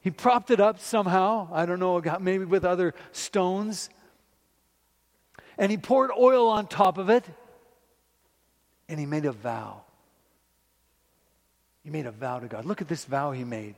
[0.00, 1.48] He propped it up somehow.
[1.52, 3.90] I don't know, maybe with other stones.
[5.58, 7.24] And he poured oil on top of it.
[8.88, 9.82] And he made a vow.
[11.82, 12.64] He made a vow to God.
[12.64, 13.74] Look at this vow he made.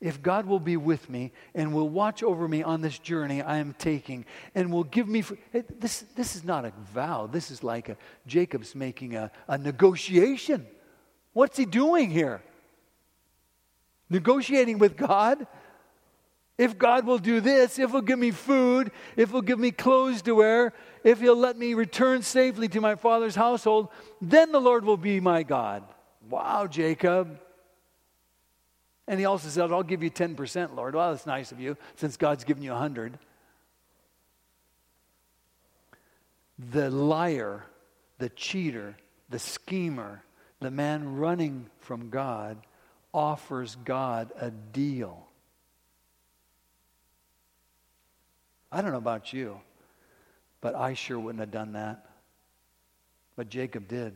[0.00, 3.58] If God will be with me and will watch over me on this journey I
[3.58, 5.24] am taking and will give me.
[5.52, 7.26] This, this is not a vow.
[7.26, 10.66] This is like a, Jacob's making a, a negotiation.
[11.32, 12.42] What's he doing here?
[14.08, 15.46] Negotiating with God?
[16.56, 20.22] If God will do this, if He'll give me food, if He'll give me clothes
[20.22, 20.72] to wear,
[21.04, 23.88] if He'll let me return safely to my father's household,
[24.20, 25.84] then the Lord will be my God.
[26.28, 27.38] Wow, Jacob.
[29.08, 30.94] And he also said, I'll give you 10%, Lord.
[30.94, 33.18] Well, that's nice of you, since God's given you 100.
[36.58, 37.64] The liar,
[38.18, 38.96] the cheater,
[39.30, 40.22] the schemer,
[40.60, 42.58] the man running from God
[43.14, 45.26] offers God a deal.
[48.70, 49.58] I don't know about you,
[50.60, 52.04] but I sure wouldn't have done that.
[53.36, 54.12] But Jacob did.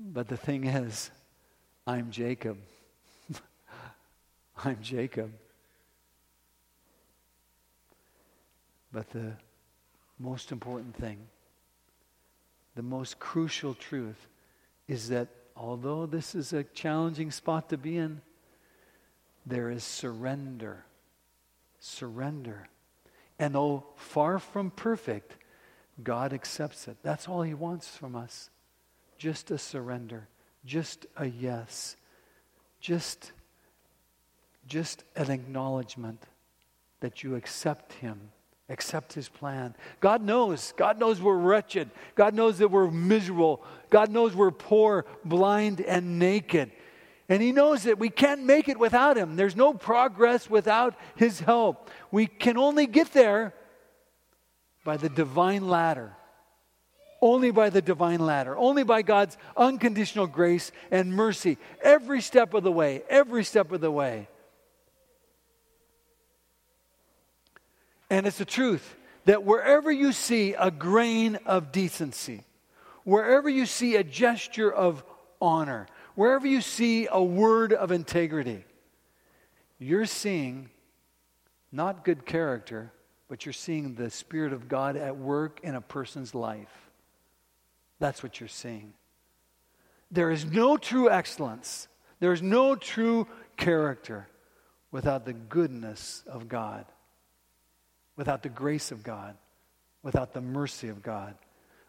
[0.00, 1.10] But the thing is,
[1.86, 2.56] I'm Jacob.
[4.64, 5.32] I'm Jacob.
[8.92, 9.32] But the
[10.18, 11.18] most important thing,
[12.74, 14.28] the most crucial truth,
[14.88, 18.20] is that although this is a challenging spot to be in,
[19.46, 20.84] there is surrender.
[21.78, 22.68] Surrender.
[23.38, 25.36] And though far from perfect,
[26.02, 26.96] God accepts it.
[27.02, 28.50] That's all He wants from us.
[29.18, 30.28] Just a surrender,
[30.64, 31.96] just a yes,
[32.80, 33.32] just
[34.68, 36.22] just an acknowledgement
[37.00, 38.30] that you accept Him,
[38.68, 39.74] accept His plan.
[40.00, 40.72] God knows.
[40.76, 41.90] God knows we're wretched.
[42.14, 43.62] God knows that we're miserable.
[43.90, 46.70] God knows we're poor, blind, and naked.
[47.28, 49.36] And He knows that we can't make it without Him.
[49.36, 51.90] There's no progress without His help.
[52.10, 53.54] We can only get there
[54.84, 56.14] by the divine ladder.
[57.20, 62.62] Only by the divine ladder, only by God's unconditional grace and mercy, every step of
[62.62, 64.28] the way, every step of the way.
[68.10, 72.44] And it's the truth that wherever you see a grain of decency,
[73.04, 75.04] wherever you see a gesture of
[75.40, 78.64] honor, wherever you see a word of integrity,
[79.78, 80.70] you're seeing
[81.70, 82.90] not good character,
[83.28, 86.90] but you're seeing the Spirit of God at work in a person's life.
[87.98, 88.94] That's what you're seeing.
[90.10, 91.88] There is no true excellence,
[92.20, 93.26] there is no true
[93.58, 94.26] character
[94.90, 96.86] without the goodness of God
[98.18, 99.36] without the grace of God,
[100.02, 101.34] without the mercy of God.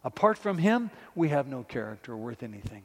[0.04, 2.84] Apart from Him, we have no character worth anything.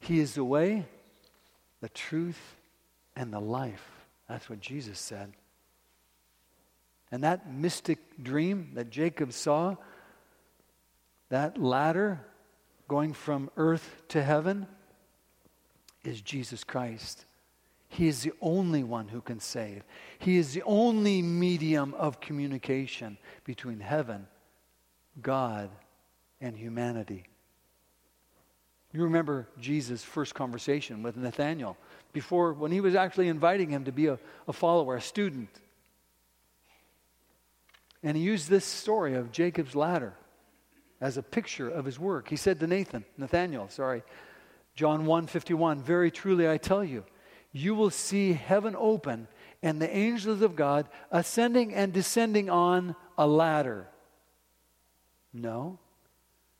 [0.00, 0.86] He is the way,
[1.80, 2.40] the truth,
[3.14, 3.86] and the life.
[4.28, 5.32] That's what Jesus said.
[7.12, 9.76] And that mystic dream that Jacob saw,
[11.28, 12.20] that ladder
[12.88, 14.66] going from earth to heaven,
[16.04, 17.26] is Jesus Christ.
[17.88, 19.82] He is the only one who can save.
[20.18, 24.26] He is the only medium of communication between heaven,
[25.22, 25.70] God,
[26.40, 27.24] and humanity.
[28.92, 31.76] You remember Jesus' first conversation with Nathanael
[32.12, 35.50] before, when he was actually inviting him to be a, a follower, a student.
[38.02, 40.14] And he used this story of Jacob's ladder
[41.00, 42.28] as a picture of his work.
[42.28, 44.02] He said to Nathan, Nathanael, sorry,
[44.74, 47.04] John 1 51, Very truly I tell you,
[47.52, 49.28] you will see heaven open
[49.62, 53.88] and the angels of God ascending and descending on a ladder.
[55.32, 55.78] No.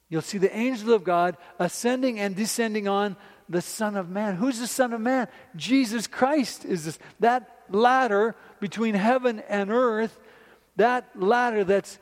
[0.09, 3.17] You'll see the angels of God ascending and descending on
[3.49, 4.37] the Son of Man.
[4.37, 5.29] Who's the Son of Man?
[5.57, 6.99] Jesus Christ is this.
[7.21, 10.19] That ladder between heaven and earth,
[10.77, 11.99] that ladder that's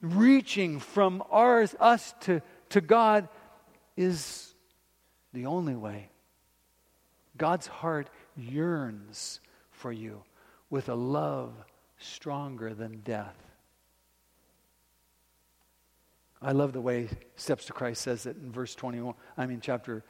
[0.00, 3.28] reaching from ours, us to, to God,
[3.96, 4.54] is
[5.32, 6.10] the only way.
[7.38, 10.22] God's heart yearns for you
[10.70, 11.54] with a love
[11.98, 13.36] stronger than death.
[16.40, 19.14] I love the way Steps to Christ says it in verse 21.
[19.36, 20.04] I mean, chapter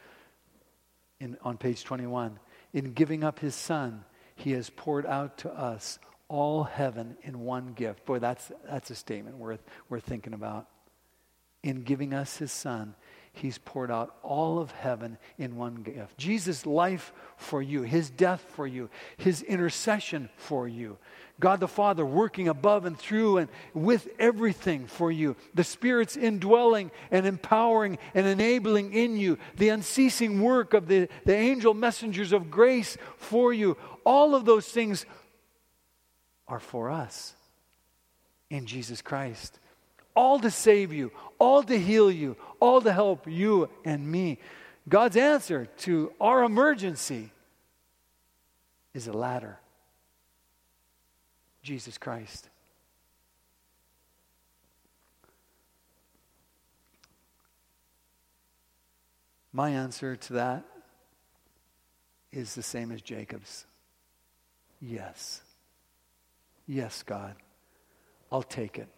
[1.21, 2.39] in, on page 21.
[2.75, 4.05] In giving up his son,
[4.35, 5.99] he has poured out to us
[6.29, 8.05] all heaven in one gift.
[8.05, 10.67] Boy, that's, that's a statement worth, worth thinking about.
[11.63, 12.95] In giving us his son,
[13.33, 16.19] He's poured out all of heaven in one gift.
[16.19, 20.99] Jesus' life for you, His death for you, His intercession for you.
[21.41, 25.37] God the Father working above and through and with everything for you.
[25.55, 29.39] The Spirit's indwelling and empowering and enabling in you.
[29.57, 33.77] The unceasing work of the, the angel messengers of grace for you.
[34.05, 35.07] All of those things
[36.49, 37.35] are for us
[38.51, 39.61] in Jesus Christ
[40.19, 44.41] all to save you, all to heal you, all to help you and me.
[44.89, 47.31] God's answer to our emergency
[48.95, 49.61] is a ladder
[51.63, 52.49] Jesus Christ.
[59.53, 60.65] My answer to that
[62.33, 63.67] is the same as Jacob's.
[64.81, 65.43] Yes.
[66.67, 67.37] Yes, God.
[68.33, 68.89] I'll take it.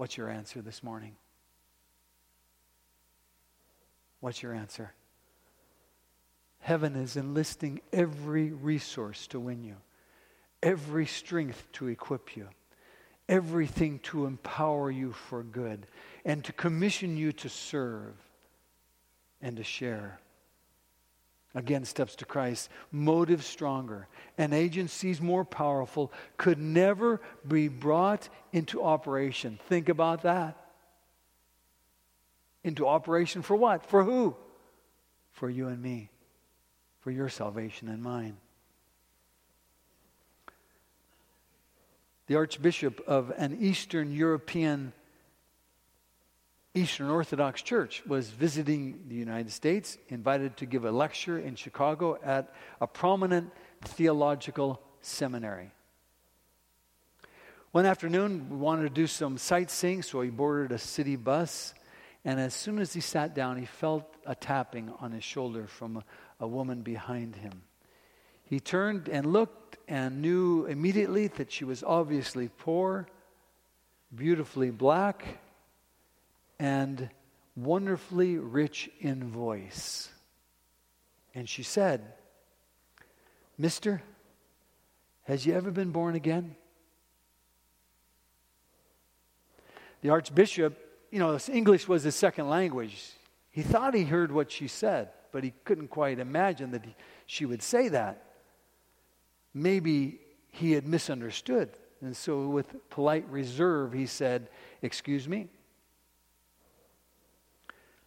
[0.00, 1.12] What's your answer this morning?
[4.20, 4.94] What's your answer?
[6.60, 9.76] Heaven is enlisting every resource to win you,
[10.62, 12.48] every strength to equip you,
[13.28, 15.86] everything to empower you for good,
[16.24, 18.14] and to commission you to serve
[19.42, 20.18] and to share.
[21.54, 24.06] Again, steps to Christ, motive stronger,
[24.38, 29.58] and agencies more powerful could never be brought into operation.
[29.66, 30.56] Think about that.
[32.62, 33.84] Into operation for what?
[33.86, 34.36] For who?
[35.32, 36.10] For you and me,
[37.00, 38.36] for your salvation and mine.
[42.28, 44.92] The Archbishop of an Eastern European
[46.72, 52.16] Eastern Orthodox Church was visiting the United States, invited to give a lecture in Chicago
[52.22, 53.50] at a prominent
[53.82, 55.72] theological seminary.
[57.72, 61.74] One afternoon, we wanted to do some sightseeing, so he boarded a city bus.
[62.24, 65.96] And as soon as he sat down, he felt a tapping on his shoulder from
[65.96, 66.04] a,
[66.38, 67.62] a woman behind him.
[68.44, 73.08] He turned and looked and knew immediately that she was obviously poor,
[74.14, 75.38] beautifully black,
[76.60, 77.08] and
[77.56, 80.10] wonderfully rich in voice.
[81.34, 82.02] And she said,
[83.56, 84.02] Mister,
[85.24, 86.54] has you ever been born again?
[90.02, 90.78] The Archbishop,
[91.10, 93.10] you know, English was his second language.
[93.50, 96.94] He thought he heard what she said, but he couldn't quite imagine that he,
[97.26, 98.22] she would say that.
[99.54, 101.70] Maybe he had misunderstood.
[102.02, 104.48] And so, with polite reserve, he said,
[104.82, 105.48] Excuse me?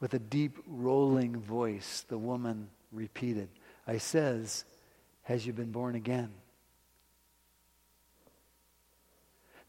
[0.03, 3.47] With a deep, rolling voice, the woman repeated,
[3.87, 4.65] I says,
[5.21, 6.29] Has you been born again?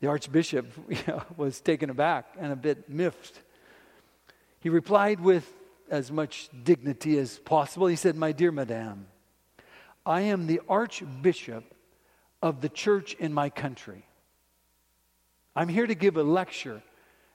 [0.00, 3.42] The archbishop you know, was taken aback and a bit miffed.
[4.58, 5.48] He replied with
[5.88, 7.86] as much dignity as possible.
[7.86, 9.06] He said, My dear madam,
[10.04, 11.62] I am the archbishop
[12.42, 14.04] of the church in my country.
[15.54, 16.82] I'm here to give a lecture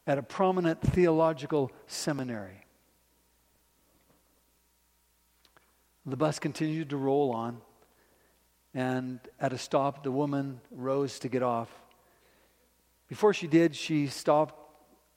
[0.05, 2.65] at a prominent theological seminary.
[6.09, 7.61] The bus continued to roll on,
[8.73, 11.69] and at a stop, the woman rose to get off.
[13.07, 14.55] Before she did, she stopped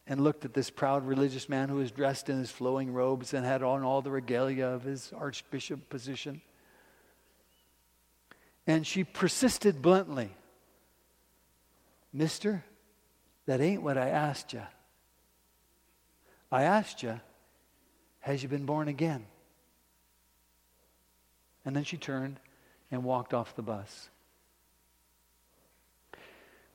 [0.07, 3.47] and looked at this proud religious man who was dressed in his flowing robes and
[3.47, 6.43] had on all the regalia of his archbishop position.
[8.67, 10.31] And she persisted bluntly
[12.13, 12.63] Mister,
[13.47, 14.63] that ain't what I asked you.
[16.51, 17.19] I asked you,
[18.21, 19.25] has you been born again?
[21.65, 22.41] And then she turned
[22.91, 24.09] and walked off the bus.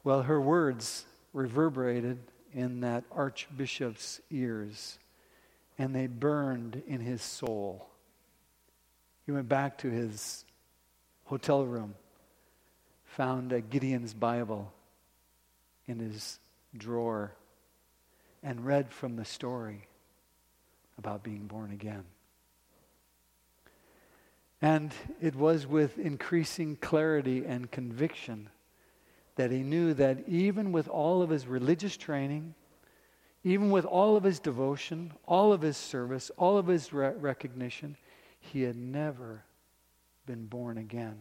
[0.03, 2.19] Well, her words reverberated
[2.53, 4.97] in that archbishop's ears,
[5.77, 7.87] and they burned in his soul.
[9.25, 10.45] He went back to his
[11.25, 11.95] hotel room,
[13.05, 14.71] found a Gideon's Bible
[15.87, 16.39] in his
[16.75, 17.33] drawer,
[18.41, 19.87] and read from the story
[20.97, 22.05] about being born again.
[24.61, 28.49] And it was with increasing clarity and conviction
[29.35, 32.55] that he knew that even with all of his religious training,
[33.43, 37.95] even with all of his devotion, all of his service, all of his re- recognition,
[38.39, 39.43] he had never
[40.25, 41.17] been born again.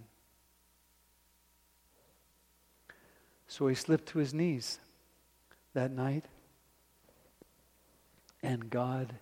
[3.48, 4.78] So he slipped to his knees
[5.74, 6.24] that night,
[8.42, 9.14] and God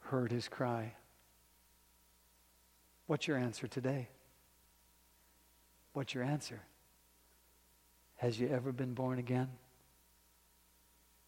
[0.00, 0.94] heard his cry.
[3.06, 4.08] What's your answer today?
[5.92, 6.60] What's your answer?
[8.16, 9.48] Has you ever been born again?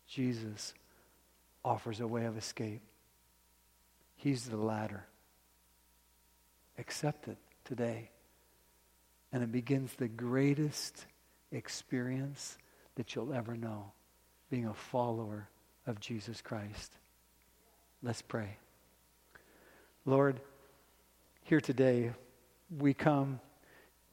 [0.08, 0.74] Jesus
[1.64, 2.82] offers a way of escape.
[4.16, 5.04] He's the ladder.
[6.78, 8.10] Accept it today.
[9.32, 11.06] And it begins the greatest
[11.50, 12.56] experience
[12.94, 13.92] that you'll ever know
[14.50, 15.48] being a follower
[15.86, 16.92] of Jesus Christ.
[18.02, 18.56] Let's pray.
[20.04, 20.40] Lord,
[21.44, 22.10] here today
[22.78, 23.38] we come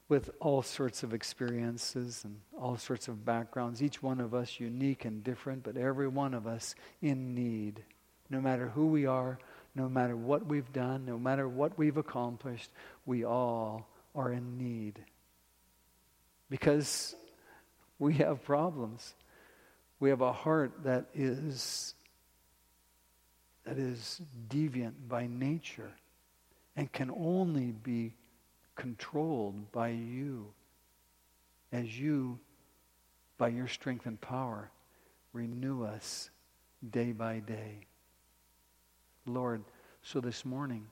[0.10, 5.06] with all sorts of experiences and all sorts of backgrounds, each one of us unique
[5.06, 7.82] and different, but every one of us in need.
[8.30, 9.40] No matter who we are,
[9.74, 12.70] no matter what we've done, no matter what we've accomplished,
[13.06, 15.00] we all are in need.
[16.50, 17.16] Because
[17.98, 19.14] we have problems.
[20.02, 21.94] We have a heart that is
[23.64, 24.20] that is
[24.50, 25.92] deviant by nature
[26.82, 28.12] and can only be
[28.76, 30.48] controlled by you
[31.72, 32.40] as you,
[33.38, 34.72] by your strength and power,
[35.32, 36.32] renew us
[36.90, 37.86] day by day.
[39.28, 39.64] Lord,
[40.02, 40.88] so this morning,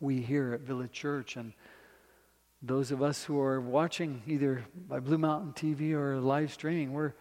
[0.00, 1.52] we here at Village Church and
[2.60, 7.12] those of us who are watching either by Blue Mountain TV or live streaming, we're,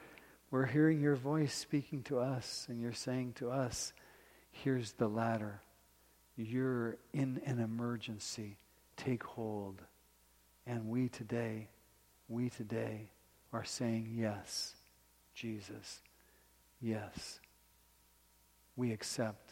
[0.49, 3.93] we're hearing your voice speaking to us, and you're saying to us,
[4.51, 5.61] Here's the ladder.
[6.37, 8.57] You're in an emergency.
[8.97, 9.81] Take hold.
[10.67, 11.69] And we today,
[12.27, 13.09] we today
[13.53, 14.73] are saying, Yes,
[15.33, 16.01] Jesus.
[16.81, 17.39] Yes.
[18.75, 19.51] We accept.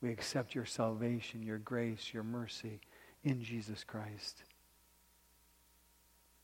[0.00, 2.80] We accept your salvation, your grace, your mercy
[3.22, 4.42] in Jesus Christ.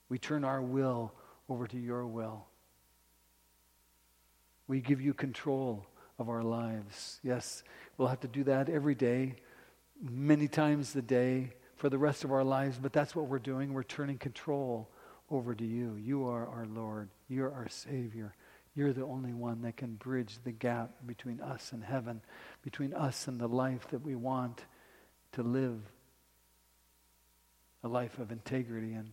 [0.09, 1.12] We turn our will
[1.49, 2.47] over to your will.
[4.68, 5.86] We give you control
[6.18, 7.20] of our lives.
[7.22, 7.62] Yes,
[7.96, 9.36] we'll have to do that every day,
[10.00, 13.72] many times a day for the rest of our lives, but that's what we're doing.
[13.72, 14.88] We're turning control
[15.30, 15.94] over to you.
[15.96, 17.08] You are our Lord.
[17.28, 18.34] You're our Savior.
[18.74, 22.20] You're the only one that can bridge the gap between us and heaven,
[22.62, 24.64] between us and the life that we want
[25.32, 25.80] to live
[27.84, 29.10] a life of integrity and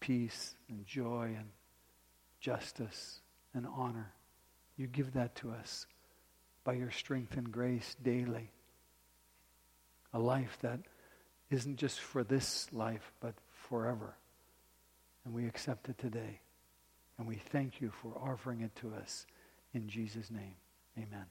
[0.00, 1.48] peace and joy and
[2.40, 3.20] justice
[3.54, 4.12] and honor.
[4.76, 5.86] You give that to us
[6.64, 8.50] by your strength and grace daily.
[10.12, 10.80] A life that
[11.50, 14.14] isn't just for this life, but forever.
[15.24, 16.40] And we accept it today.
[17.18, 19.26] And we thank you for offering it to us.
[19.72, 20.54] In Jesus' name,
[20.98, 21.26] amen.